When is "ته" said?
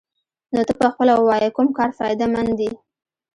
0.67-0.73